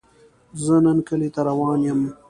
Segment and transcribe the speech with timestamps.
[0.63, 1.99] زۀ نن کلي ته روان يم